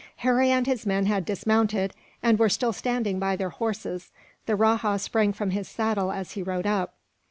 Harry 0.25 0.49
and 0.49 0.65
his 0.65 0.83
men 0.83 1.05
had 1.05 1.23
dismounted, 1.25 1.93
and 2.23 2.39
were 2.39 2.49
still 2.49 2.73
standing 2.73 3.19
by 3.19 3.35
their 3.35 3.51
horses. 3.51 4.11
The 4.47 4.55
rajah 4.55 4.97
sprang 4.97 5.31
from 5.31 5.51
his 5.51 5.67
saddle 5.69 6.11
as 6.11 6.31
he 6.31 6.41
rode 6.41 6.65
up. 6.65 6.95